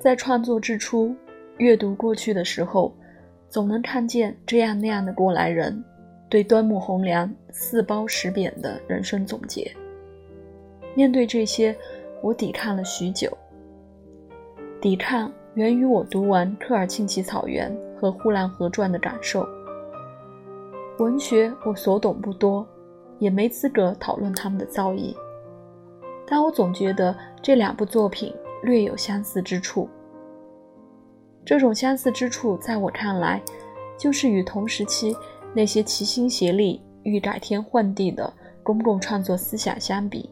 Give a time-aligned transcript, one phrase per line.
[0.00, 1.12] 在创作之初，
[1.56, 2.94] 阅读过去的时候，
[3.48, 5.84] 总能看见这样那样的过来人
[6.28, 9.68] 对端木蕻良四褒十贬的人生总结。
[10.94, 11.76] 面对这些，
[12.22, 13.36] 我抵抗了许久。
[14.80, 17.68] 抵抗源于我读完《科尔沁旗草原》
[18.00, 19.44] 和《呼兰河传》的感受。
[21.00, 22.64] 文学我所懂不多，
[23.18, 25.12] 也没资格讨论他们的造诣，
[26.24, 28.32] 但我总觉得这两部作品。
[28.60, 29.88] 略有相似之处，
[31.48, 33.42] 这种相似之处在我看来，
[33.96, 35.16] 就是与同时期
[35.54, 38.30] 那些齐心协力欲改天换地的
[38.62, 40.28] 公共创作思想相比，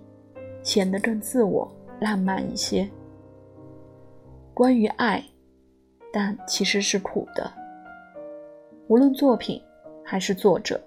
[0.63, 1.67] 显得更自我、
[2.01, 2.87] 浪漫一些。
[4.53, 5.25] 关于爱，
[6.13, 7.51] 但其实是苦的。
[8.89, 9.59] 无论作品
[10.05, 10.79] 还是作者，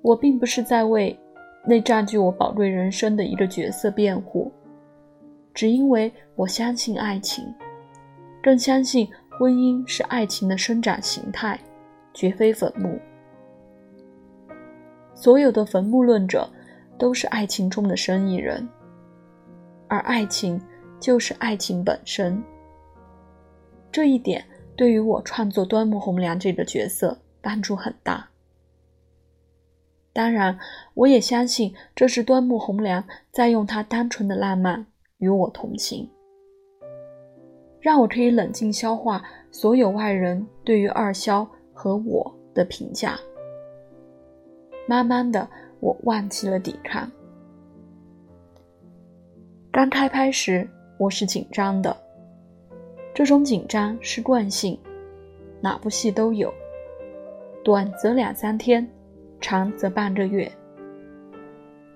[0.00, 1.18] 我并不是在为
[1.66, 4.52] 那占据我宝贵人生的一个角色辩护。
[5.52, 7.44] 只因为我相信爱情，
[8.42, 11.58] 更相信婚姻是爱情的生长形态，
[12.12, 12.98] 绝非坟墓。
[15.14, 16.50] 所有的坟墓论者
[16.98, 18.68] 都是爱情中的生意人，
[19.86, 20.60] 而爱情
[20.98, 22.42] 就是爱情本身。
[23.92, 28.28] 这一点对于我创作端木蕻良这个角色帮助很大。
[30.12, 30.58] 当然，
[30.94, 34.86] 我也相信这是端木蕻良在用他单纯的浪漫。
[35.18, 36.10] 与我同行，
[37.82, 41.44] 让我可以冷静消化所有外人对于二萧
[41.74, 43.18] 和我的评价。
[44.86, 45.46] 慢慢的，
[45.80, 47.10] 我忘记了抵抗。
[49.72, 51.96] 刚开拍时，我是紧张的，
[53.12, 54.78] 这种紧张是惯性，
[55.60, 56.54] 哪部戏都有，
[57.64, 58.88] 短则两三天，
[59.40, 60.50] 长则半个月。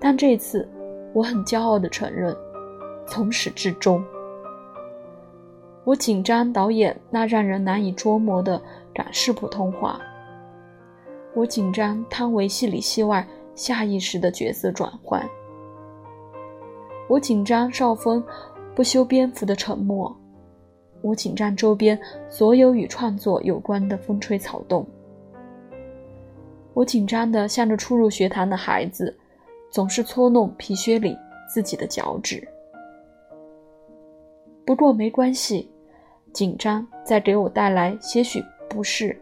[0.01, 0.69] 但这次，
[1.13, 2.37] 我很骄傲的承认。
[3.07, 4.05] 从始至终，
[5.87, 8.61] 我紧张导演那让人难以捉摸的
[8.93, 10.01] 港式普通话，
[11.33, 13.25] 我紧张汤唯戏里戏外
[13.55, 15.25] 下意识的角色转换，
[17.09, 18.21] 我紧张少峰
[18.75, 20.15] 不修边幅的沉默，
[21.03, 21.97] 我紧张周边
[22.29, 24.85] 所有与创作有关的风吹草动，
[26.75, 29.17] 我紧张的像个初入学堂的孩子，
[29.71, 31.17] 总是搓弄皮靴里
[31.49, 32.43] 自己的脚趾。
[34.65, 35.71] 不过没关系，
[36.37, 39.19] 紧张在给我带来些许不适，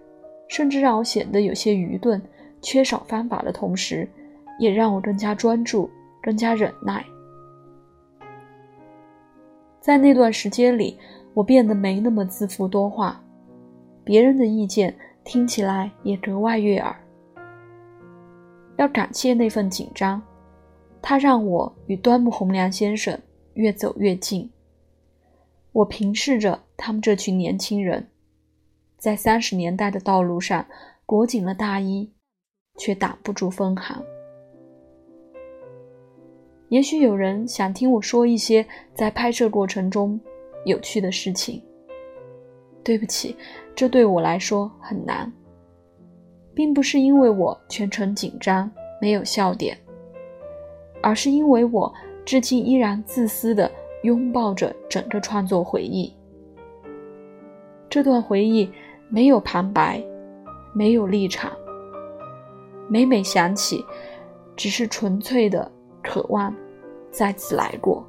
[0.49, 2.21] 甚至让我显得有些愚钝、
[2.61, 4.09] 缺少方法的同时，
[4.59, 5.89] 也让我更加专注、
[6.21, 7.05] 更加忍耐。
[9.79, 10.99] 在那段时间里，
[11.35, 13.23] 我变得没那么自负多话，
[14.03, 14.93] 别人的意见
[15.23, 16.97] 听起来也格外悦耳。
[18.77, 20.21] 要感谢那份紧张，
[21.01, 23.17] 它让我与端木蕻良先生
[23.53, 24.51] 越走越近。
[25.75, 28.09] 我平视着他们这群年轻人，
[28.97, 30.65] 在三十年代的道路上
[31.05, 32.13] 裹紧了大衣，
[32.79, 34.01] 却挡不住风寒。
[36.69, 38.65] 也许有人想听我说一些
[38.95, 40.19] 在拍摄过程中
[40.65, 41.61] 有趣的事情。
[42.85, 43.37] 对不起，
[43.75, 45.33] 这对我来说很难，
[46.55, 48.71] 并不是因为我全程紧张
[49.01, 49.77] 没有笑点，
[51.03, 51.93] 而是因为我
[52.25, 53.69] 至今依然自私的。
[54.05, 56.15] 拥抱着整个创作回忆，
[57.89, 58.71] 这段回忆
[59.09, 60.05] 没有旁白，
[60.75, 61.51] 没有立场。
[62.87, 63.83] 每每想起，
[64.55, 65.73] 只是纯粹的
[66.03, 66.55] 渴望
[67.11, 68.07] 再次来过。